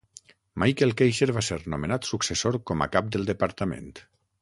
[0.63, 3.97] Michael Keiser va ser nomenat successor com a cap del departament.